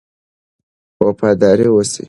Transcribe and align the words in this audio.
وفادار 1.05 1.59
اوسئ. 1.69 1.99